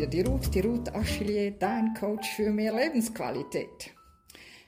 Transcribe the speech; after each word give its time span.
wieder 0.00 0.10
die 0.10 0.22
Ruth, 0.22 0.54
die 0.54 0.60
Ruth 0.60 0.94
Achillier, 0.94 1.50
dein 1.50 1.92
Coach 1.92 2.30
für 2.30 2.50
mehr 2.50 2.72
Lebensqualität. 2.72 3.90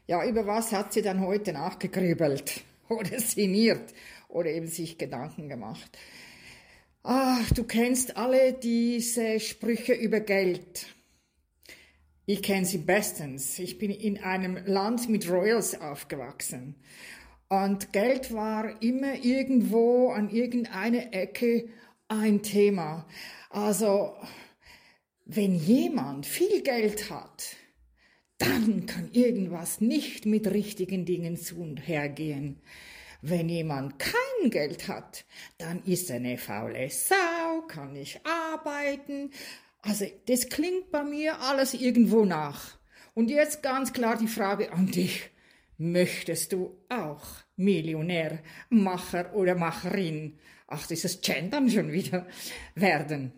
Ja, 0.06 0.22
über 0.26 0.46
was 0.46 0.72
hat 0.72 0.92
sie 0.92 1.00
dann 1.00 1.24
heute 1.24 1.54
nachgegrübelt 1.54 2.60
oder 2.90 3.18
sinniert 3.18 3.94
oder 4.28 4.50
eben 4.50 4.66
sich 4.66 4.98
Gedanken 4.98 5.48
gemacht? 5.48 5.96
Ach, 7.02 7.50
du 7.52 7.64
kennst 7.64 8.14
alle 8.14 8.52
diese 8.52 9.40
Sprüche 9.40 9.94
über 9.94 10.20
Geld. 10.20 10.88
Ich 12.26 12.42
kenne 12.42 12.66
sie 12.66 12.78
bestens. 12.78 13.58
Ich 13.58 13.78
bin 13.78 13.90
in 13.90 14.18
einem 14.18 14.58
Land 14.66 15.08
mit 15.08 15.30
Royals 15.30 15.80
aufgewachsen. 15.80 16.74
Und 17.48 17.94
Geld 17.94 18.34
war 18.34 18.82
immer 18.82 19.14
irgendwo 19.14 20.10
an 20.10 20.28
irgendeiner 20.28 21.14
Ecke 21.14 21.70
ein 22.08 22.42
Thema. 22.42 23.06
Also, 23.48 24.14
wenn 25.24 25.54
jemand 25.54 26.26
viel 26.26 26.62
Geld 26.62 27.10
hat, 27.10 27.56
dann 28.38 28.86
kann 28.86 29.10
irgendwas 29.12 29.80
nicht 29.80 30.26
mit 30.26 30.48
richtigen 30.48 31.04
Dingen 31.04 31.36
zu 31.36 31.60
und 31.60 31.76
hergehen. 31.86 32.60
Wenn 33.20 33.48
jemand 33.48 34.00
kein 34.00 34.50
Geld 34.50 34.88
hat, 34.88 35.24
dann 35.58 35.82
ist 35.84 36.10
er 36.10 36.16
eine 36.16 36.38
faule 36.38 36.90
Sau, 36.90 37.62
kann 37.68 37.92
nicht 37.92 38.20
arbeiten. 38.24 39.30
Also 39.80 40.06
das 40.26 40.48
klingt 40.48 40.90
bei 40.90 41.04
mir 41.04 41.40
alles 41.40 41.74
irgendwo 41.74 42.24
nach. 42.24 42.78
Und 43.14 43.30
jetzt 43.30 43.62
ganz 43.62 43.92
klar 43.92 44.16
die 44.18 44.26
Frage 44.26 44.72
an 44.72 44.88
dich. 44.88 45.30
Möchtest 45.78 46.52
du 46.52 46.78
auch 46.88 47.24
Millionär, 47.56 48.40
Macher 48.70 49.34
oder 49.34 49.54
Macherin, 49.54 50.38
ach 50.66 50.86
dieses 50.86 51.20
Gendern 51.20 51.70
schon 51.70 51.92
wieder, 51.92 52.26
werden? 52.74 53.32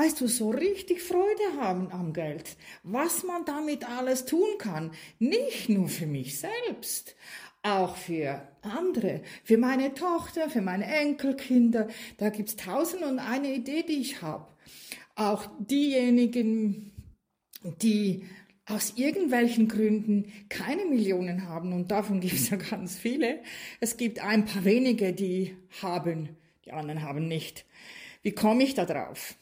Weißt 0.00 0.22
du, 0.22 0.28
so 0.28 0.48
richtig 0.48 1.02
Freude 1.02 1.60
haben 1.60 1.92
am 1.92 2.14
Geld, 2.14 2.56
was 2.82 3.22
man 3.22 3.44
damit 3.44 3.86
alles 3.86 4.24
tun 4.24 4.48
kann, 4.56 4.92
nicht 5.18 5.68
nur 5.68 5.88
für 5.88 6.06
mich 6.06 6.38
selbst, 6.38 7.14
auch 7.62 7.96
für 7.96 8.40
andere, 8.62 9.20
für 9.44 9.58
meine 9.58 9.92
Tochter, 9.92 10.48
für 10.48 10.62
meine 10.62 10.86
Enkelkinder. 10.86 11.86
Da 12.16 12.30
gibt's 12.30 12.56
tausend 12.56 13.02
und 13.02 13.18
eine 13.18 13.52
Idee, 13.52 13.82
die 13.82 14.00
ich 14.00 14.22
habe. 14.22 14.46
Auch 15.16 15.44
diejenigen, 15.58 16.92
die 17.82 18.24
aus 18.64 18.94
irgendwelchen 18.96 19.68
Gründen 19.68 20.32
keine 20.48 20.86
Millionen 20.86 21.46
haben, 21.46 21.74
und 21.74 21.90
davon 21.90 22.20
gibt 22.20 22.36
es 22.36 22.48
ja 22.48 22.56
ganz 22.56 22.96
viele. 22.96 23.40
Es 23.80 23.98
gibt 23.98 24.20
ein 24.20 24.46
paar 24.46 24.64
wenige, 24.64 25.12
die 25.12 25.58
haben, 25.82 26.38
die 26.64 26.72
anderen 26.72 27.02
haben 27.02 27.28
nicht. 27.28 27.66
Wie 28.22 28.32
komme 28.32 28.62
ich 28.62 28.72
da 28.72 28.86
drauf? 28.86 29.34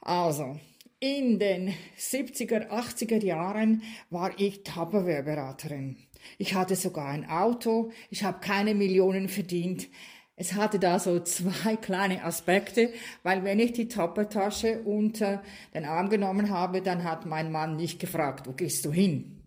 Also, 0.00 0.58
in 0.98 1.38
den 1.38 1.74
70er, 1.98 2.68
80er 2.68 3.22
Jahren 3.24 3.82
war 4.10 4.38
ich 4.38 4.62
Tupperware-Beraterin. 4.64 5.96
Ich 6.38 6.54
hatte 6.54 6.76
sogar 6.76 7.08
ein 7.08 7.28
Auto, 7.28 7.90
ich 8.10 8.24
habe 8.24 8.40
keine 8.40 8.74
Millionen 8.74 9.28
verdient. 9.28 9.88
Es 10.36 10.54
hatte 10.54 10.78
da 10.78 10.98
so 10.98 11.20
zwei 11.20 11.76
kleine 11.80 12.24
Aspekte, 12.24 12.92
weil 13.22 13.44
wenn 13.44 13.60
ich 13.60 13.72
die 13.72 13.88
Tuppertasche 13.88 14.82
unter 14.82 15.42
den 15.74 15.84
Arm 15.84 16.08
genommen 16.08 16.50
habe, 16.50 16.82
dann 16.82 17.04
hat 17.04 17.26
mein 17.26 17.52
Mann 17.52 17.76
nicht 17.76 17.98
gefragt, 17.98 18.46
wo 18.46 18.52
gehst 18.52 18.84
du 18.84 18.92
hin? 18.92 19.42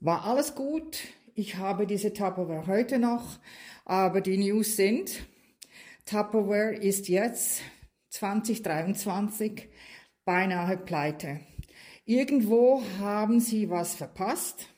War 0.00 0.24
alles 0.24 0.54
gut. 0.54 0.98
Ich 1.34 1.56
habe 1.56 1.86
diese 1.86 2.12
Tupperware 2.12 2.66
heute 2.66 2.98
noch, 2.98 3.38
aber 3.84 4.20
die 4.20 4.38
News 4.38 4.76
sind, 4.76 5.26
Tupperware 6.06 6.74
ist 6.74 7.08
jetzt 7.08 7.62
2023 8.16 9.68
beinahe 10.24 10.78
pleite. 10.78 11.40
Irgendwo 12.06 12.82
haben 12.98 13.40
sie 13.40 13.68
was 13.68 13.94
verpasst, 13.94 14.70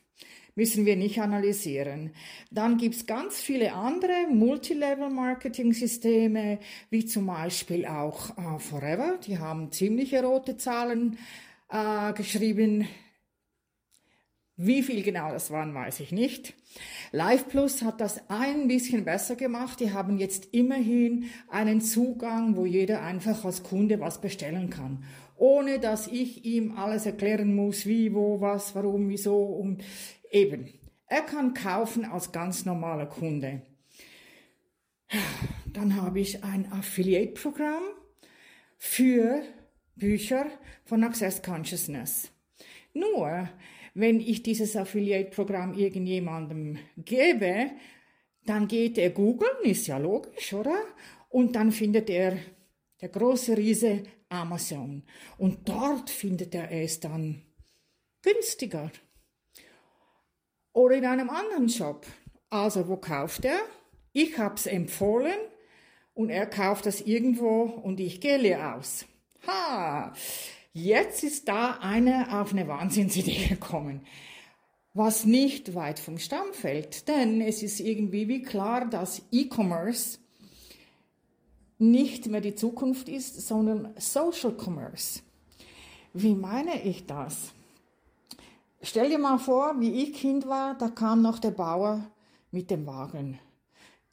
müssen 0.55 0.85
wir 0.85 0.97
nicht 0.97 1.21
analysieren. 1.21 2.11
Dann 2.51 2.75
gibt's 2.77 3.05
ganz 3.05 3.39
viele 3.39 3.71
andere 3.73 4.27
Multilevel-Marketing-Systeme, 4.29 6.59
wie 6.89 7.05
zum 7.05 7.27
Beispiel 7.27 7.85
auch 7.85 8.37
äh, 8.37 8.59
Forever, 8.59 9.17
die 9.25 9.39
haben 9.39 9.71
ziemliche 9.71 10.21
rote 10.21 10.57
Zahlen 10.57 11.17
äh, 11.69 12.11
geschrieben. 12.13 12.89
Wie 14.61 14.83
viel 14.83 15.03
genau 15.03 15.31
das 15.31 15.51
waren, 15.51 15.73
weiß 15.73 16.01
ich 16.01 16.11
nicht. 16.11 16.53
Live 17.13 17.47
Plus 17.47 17.81
hat 17.81 18.01
das 18.01 18.29
ein 18.29 18.67
bisschen 18.67 19.05
besser 19.05 19.37
gemacht. 19.37 19.79
Die 19.79 19.93
haben 19.93 20.17
jetzt 20.17 20.49
immerhin 20.51 21.29
einen 21.47 21.79
Zugang, 21.79 22.57
wo 22.57 22.65
jeder 22.65 23.01
einfach 23.01 23.45
als 23.45 23.63
Kunde 23.63 24.01
was 24.01 24.19
bestellen 24.19 24.69
kann. 24.69 25.05
Ohne 25.37 25.79
dass 25.79 26.07
ich 26.07 26.43
ihm 26.43 26.77
alles 26.77 27.05
erklären 27.05 27.55
muss, 27.55 27.85
wie, 27.85 28.13
wo, 28.13 28.41
was, 28.41 28.75
warum, 28.75 29.07
wieso 29.07 29.45
und 29.45 29.81
eben. 30.29 30.67
Er 31.07 31.21
kann 31.21 31.53
kaufen 31.53 32.03
als 32.03 32.33
ganz 32.33 32.65
normaler 32.65 33.05
Kunde. 33.05 33.61
Dann 35.71 35.95
habe 35.95 36.19
ich 36.19 36.43
ein 36.43 36.69
Affiliate-Programm 36.69 37.83
für 38.77 39.41
Bücher 39.95 40.47
von 40.83 41.01
Access 41.05 41.41
Consciousness. 41.41 42.29
Nur, 42.93 43.47
wenn 43.99 44.19
ich 44.19 44.43
dieses 44.43 44.75
Affiliate-Programm 44.75 45.73
irgendjemandem 45.73 46.77
gebe, 46.97 47.71
dann 48.45 48.67
geht 48.67 48.97
er 48.97 49.09
googeln, 49.09 49.63
ist 49.63 49.87
ja 49.87 49.97
logisch, 49.97 50.53
oder? 50.53 50.77
Und 51.29 51.55
dann 51.55 51.71
findet 51.71 52.09
er 52.09 52.37
der 53.01 53.09
große 53.09 53.57
Riese 53.57 54.03
Amazon. 54.29 55.03
Und 55.37 55.67
dort 55.67 56.09
findet 56.09 56.55
er 56.55 56.71
es 56.71 56.99
dann 56.99 57.41
günstiger. 58.21 58.91
Oder 60.73 60.95
in 60.95 61.05
einem 61.05 61.29
anderen 61.29 61.69
Shop. 61.69 62.05
Also, 62.49 62.87
wo 62.87 62.97
kauft 62.97 63.45
er? 63.45 63.59
Ich 64.13 64.37
hab's 64.37 64.65
empfohlen 64.65 65.37
und 66.13 66.29
er 66.29 66.47
kauft 66.47 66.85
das 66.85 67.01
irgendwo 67.01 67.63
und 67.63 67.99
ich 67.99 68.21
gehe 68.21 68.37
leer 68.37 68.75
aus. 68.75 69.05
Ha! 69.45 70.13
Jetzt 70.73 71.23
ist 71.23 71.47
da 71.47 71.79
einer 71.81 72.41
auf 72.41 72.51
eine 72.51 72.67
Wahnsinnsidee 72.67 73.47
gekommen, 73.49 74.01
was 74.93 75.25
nicht 75.25 75.75
weit 75.75 75.99
vom 75.99 76.17
Stamm 76.19 76.53
fällt, 76.53 77.07
denn 77.07 77.41
es 77.41 77.63
ist 77.63 77.79
irgendwie 77.79 78.27
wie 78.27 78.41
klar, 78.43 78.85
dass 78.87 79.21
E-Commerce 79.31 80.19
nicht 81.79 82.27
mehr 82.27 82.41
die 82.41 82.55
Zukunft 82.55 83.07
ist, 83.09 83.47
sondern 83.47 83.93
Social 83.97 84.53
Commerce. 84.55 85.21
Wie 86.13 86.35
meine 86.35 86.83
ich 86.83 87.05
das? 87.05 87.53
Stell 88.81 89.09
dir 89.09 89.19
mal 89.19 89.37
vor, 89.39 89.79
wie 89.79 90.03
ich 90.03 90.13
Kind 90.13 90.47
war, 90.47 90.77
da 90.77 90.89
kam 90.89 91.21
noch 91.21 91.39
der 91.39 91.51
Bauer 91.51 92.11
mit 92.51 92.69
dem 92.69 92.85
Wagen. 92.85 93.39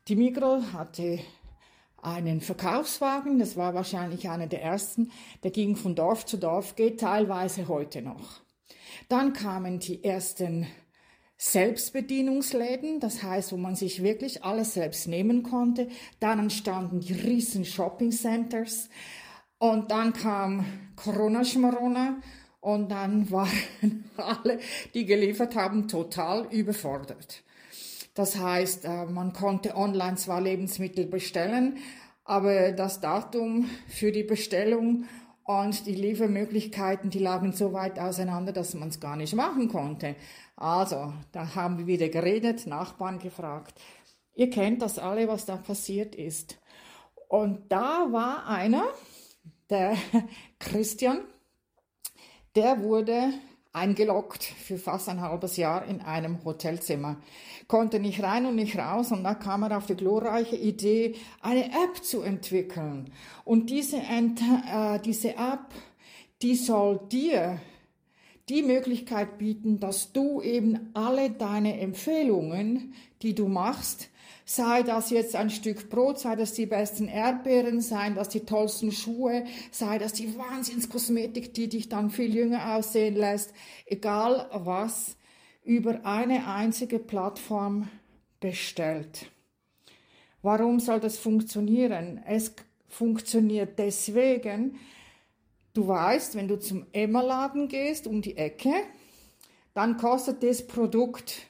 Die 0.08 0.16
Migros 0.16 0.72
hatte 0.72 1.18
einen 2.06 2.40
Verkaufswagen, 2.40 3.40
das 3.40 3.56
war 3.56 3.74
wahrscheinlich 3.74 4.28
einer 4.28 4.46
der 4.46 4.62
ersten, 4.62 5.10
der 5.42 5.50
ging 5.50 5.74
von 5.74 5.96
Dorf 5.96 6.24
zu 6.24 6.36
Dorf, 6.36 6.76
geht 6.76 7.00
teilweise 7.00 7.66
heute 7.66 8.00
noch. 8.00 8.42
Dann 9.08 9.32
kamen 9.32 9.80
die 9.80 10.04
ersten 10.04 10.68
Selbstbedienungsläden, 11.36 13.00
das 13.00 13.24
heißt, 13.24 13.50
wo 13.50 13.56
man 13.56 13.74
sich 13.74 14.04
wirklich 14.04 14.44
alles 14.44 14.74
selbst 14.74 15.08
nehmen 15.08 15.42
konnte. 15.42 15.88
Dann 16.20 16.38
entstanden 16.38 17.00
die 17.00 17.12
riesen 17.12 17.64
Shopping 17.64 18.12
Centers 18.12 18.88
und 19.58 19.90
dann 19.90 20.12
kam 20.12 20.64
Corona-Schmarona 20.94 22.18
und 22.60 22.88
dann 22.88 23.28
waren 23.32 24.04
alle, 24.16 24.60
die 24.94 25.04
geliefert 25.04 25.56
haben, 25.56 25.88
total 25.88 26.46
überfordert. 26.52 27.42
Das 28.16 28.38
heißt, 28.38 28.86
äh, 28.86 29.04
man 29.04 29.34
konnte 29.34 29.76
online 29.76 30.16
zwar 30.16 30.40
Lebensmittel 30.40 31.06
bestellen, 31.06 31.76
aber 32.24 32.72
das 32.72 33.00
Datum 33.00 33.68
für 33.88 34.10
die 34.10 34.24
Bestellung 34.24 35.04
und 35.44 35.86
die 35.86 35.94
Liefermöglichkeiten, 35.94 37.10
die 37.10 37.18
lagen 37.18 37.52
so 37.52 37.74
weit 37.74 37.98
auseinander, 37.98 38.52
dass 38.52 38.74
man 38.74 38.88
es 38.88 39.00
gar 39.00 39.16
nicht 39.16 39.34
machen 39.34 39.68
konnte. 39.68 40.16
Also, 40.56 41.12
da 41.30 41.54
haben 41.54 41.76
wir 41.76 41.86
wieder 41.86 42.08
geredet, 42.08 42.66
Nachbarn 42.66 43.18
gefragt. 43.18 43.78
Ihr 44.34 44.48
kennt 44.48 44.80
das 44.80 44.98
alle, 44.98 45.28
was 45.28 45.44
da 45.44 45.58
passiert 45.58 46.14
ist. 46.14 46.58
Und 47.28 47.70
da 47.70 48.08
war 48.10 48.46
einer, 48.48 48.84
der 49.68 49.94
Christian, 50.58 51.20
der 52.54 52.80
wurde 52.80 53.34
eingeloggt 53.76 54.42
für 54.42 54.78
fast 54.78 55.08
ein 55.08 55.20
halbes 55.20 55.56
Jahr 55.58 55.84
in 55.84 56.00
einem 56.00 56.42
Hotelzimmer. 56.44 57.18
Konnte 57.68 58.00
nicht 58.00 58.22
rein 58.22 58.46
und 58.46 58.56
nicht 58.56 58.78
raus 58.78 59.12
und 59.12 59.22
da 59.22 59.34
kam 59.34 59.62
er 59.64 59.76
auf 59.76 59.86
die 59.86 59.96
glorreiche 59.96 60.56
Idee, 60.56 61.14
eine 61.42 61.66
App 61.66 62.02
zu 62.02 62.22
entwickeln. 62.22 63.12
Und 63.44 63.68
diese, 63.70 63.98
äh, 63.98 64.98
diese 65.04 65.30
App, 65.30 65.66
die 66.42 66.54
soll 66.54 67.00
dir 67.10 67.60
die 68.48 68.62
Möglichkeit 68.62 69.38
bieten, 69.38 69.80
dass 69.80 70.12
du 70.12 70.40
eben 70.40 70.90
alle 70.94 71.30
deine 71.30 71.80
Empfehlungen, 71.80 72.94
die 73.22 73.34
du 73.34 73.48
machst, 73.48 74.08
sei 74.44 74.84
das 74.84 75.10
jetzt 75.10 75.34
ein 75.34 75.50
Stück 75.50 75.90
Brot, 75.90 76.20
sei 76.20 76.36
das 76.36 76.52
die 76.52 76.66
besten 76.66 77.08
Erdbeeren, 77.08 77.80
sei 77.80 78.10
das 78.10 78.28
die 78.28 78.40
tollsten 78.40 78.92
Schuhe, 78.92 79.44
sei 79.72 79.98
das 79.98 80.12
die 80.12 80.38
Wahnsinnskosmetik, 80.38 81.52
die 81.54 81.68
dich 81.68 81.88
dann 81.88 82.10
viel 82.10 82.34
jünger 82.34 82.76
aussehen 82.76 83.16
lässt, 83.16 83.52
egal 83.86 84.48
was, 84.52 85.16
über 85.64 86.06
eine 86.06 86.46
einzige 86.46 87.00
Plattform 87.00 87.88
bestellt. 88.38 89.30
Warum 90.42 90.78
soll 90.78 91.00
das 91.00 91.18
funktionieren? 91.18 92.22
Es 92.24 92.54
funktioniert 92.88 93.80
deswegen, 93.80 94.78
du 95.76 95.86
weißt, 95.86 96.34
wenn 96.36 96.48
du 96.48 96.58
zum 96.58 96.86
Emma-Laden 96.92 97.68
gehst 97.68 98.06
um 98.06 98.22
die 98.22 98.36
Ecke, 98.36 98.72
dann 99.74 99.96
kostet 99.96 100.42
das 100.42 100.66
Produkt 100.66 101.48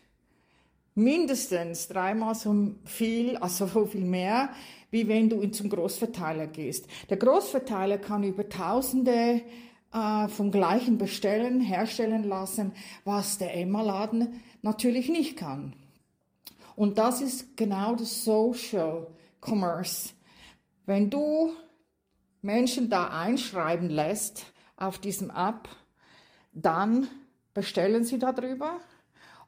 mindestens 0.95 1.89
dreimal 1.89 2.35
so 2.35 2.75
viel, 2.85 3.37
also 3.37 3.67
so 3.67 3.87
viel 3.87 4.05
mehr, 4.05 4.51
wie 4.91 5.07
wenn 5.07 5.29
du 5.29 5.47
zum 5.49 5.69
Großverteiler 5.69 6.47
gehst. 6.47 6.87
Der 7.11 7.19
Großverteiler 7.19 7.99
kann 7.99 8.25
über 8.25 8.49
Tausende 8.49 9.43
äh, 9.93 10.29
vom 10.29 10.51
gleichen 10.51 10.99
bestellen, 10.99 11.61
herstellen 11.61 12.25
lassen, 12.25 12.73
was 13.05 13.39
der 13.39 13.55
Emma-Laden 13.55 14.41
natürlich 14.63 15.09
nicht 15.09 15.37
kann. 15.37 15.75
Und 16.75 16.99
das 16.99 17.21
ist 17.21 17.57
genau 17.57 17.95
das 17.95 18.25
Social 18.25 19.07
Commerce. 19.41 20.11
Wenn 20.87 21.11
du 21.11 21.53
Menschen 22.47 22.89
da 22.89 23.09
einschreiben 23.09 23.91
lässt 23.91 24.47
auf 24.77 24.99
diesem 24.99 25.31
App, 25.31 25.69
dann 26.53 27.09
bestellen 27.53 28.05
sie 28.05 28.19
darüber 28.19 28.81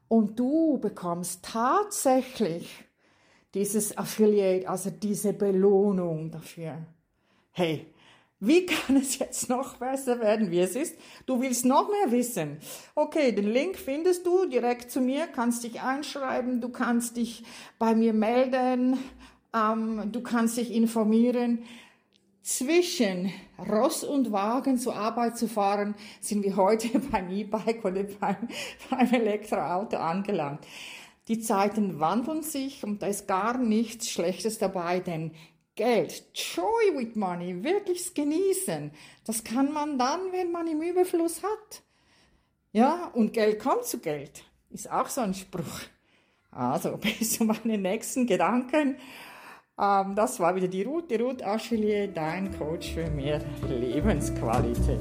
und 0.08 0.38
du 0.38 0.78
bekommst 0.78 1.44
tatsächlich 1.44 2.84
dieses 3.54 3.96
Affiliate, 3.96 4.68
also 4.68 4.90
diese 4.90 5.32
Belohnung 5.32 6.30
dafür. 6.30 6.78
Hey, 7.52 7.86
wie 8.40 8.66
kann 8.66 8.96
es 8.96 9.18
jetzt 9.18 9.48
noch 9.48 9.76
besser 9.76 10.20
werden, 10.20 10.50
wie 10.50 10.60
es 10.60 10.76
ist? 10.76 10.96
Du 11.24 11.40
willst 11.40 11.64
noch 11.64 11.88
mehr 11.88 12.10
wissen. 12.10 12.58
Okay, 12.94 13.32
den 13.32 13.50
Link 13.52 13.76
findest 13.76 14.26
du 14.26 14.46
direkt 14.46 14.90
zu 14.90 15.00
mir, 15.00 15.26
kannst 15.28 15.64
dich 15.64 15.80
einschreiben, 15.80 16.60
du 16.60 16.68
kannst 16.68 17.16
dich 17.16 17.44
bei 17.78 17.94
mir 17.94 18.12
melden, 18.12 18.98
ähm, 19.54 20.10
du 20.12 20.20
kannst 20.20 20.56
dich 20.56 20.72
informieren. 20.72 21.64
Zwischen 22.43 23.32
Ross 23.58 24.05
und 24.05 24.32
Wagen 24.32 24.79
zur 24.79 24.96
Arbeit 24.96 25.37
zu 25.37 25.49
fahren, 25.49 25.94
sind 26.20 26.44
wir 26.44 26.56
heute 26.56 26.99
beim 27.11 27.31
E-Bike 27.31 27.85
oder 27.85 28.05
beim, 28.05 28.49
beim 28.90 29.12
Elektroauto 29.12 29.96
angelangt. 29.96 30.67
Die 31.29 31.40
Zeiten 31.40 32.00
wandeln 32.00 32.43
sich 32.43 32.85
und 32.85 33.02
da 33.02 33.06
ist 33.06 33.29
gar 33.29 33.58
nichts 33.58 34.11
Schlechtes 34.11 34.58
dabei, 34.58 35.00
denn 35.00 35.32
Geld, 35.75 36.25
Joy 36.35 36.96
with 36.96 37.14
Money, 37.14 37.62
wirklich 37.62 38.14
genießen, 38.14 38.90
das 39.25 39.44
kann 39.44 39.73
man 39.73 39.99
dann, 39.99 40.32
wenn 40.32 40.50
man 40.50 40.67
im 40.67 40.82
Überfluss 40.82 41.43
hat. 41.43 41.82
Ja, 42.73 43.11
und 43.14 43.32
Geld 43.32 43.61
kommt 43.61 43.85
zu 43.85 43.99
Geld, 43.99 44.43
ist 44.70 44.90
auch 44.90 45.08
so 45.08 45.20
ein 45.20 45.35
Spruch. 45.35 45.82
Also, 46.50 46.96
bis 47.00 47.35
zu 47.35 47.44
meinen 47.44 47.82
nächsten 47.82 48.26
Gedanken. 48.26 48.96
Ähm, 49.80 50.14
das 50.14 50.40
war 50.40 50.54
wieder 50.56 50.69
die 50.69 50.82
Ruth, 50.82 51.10
die 51.10 51.16
Ruth 51.16 51.42
Aschelier, 51.42 52.08
dein 52.08 52.56
Coach 52.58 52.94
für 52.94 53.08
mehr 53.10 53.40
Lebensqualität. 53.69 54.98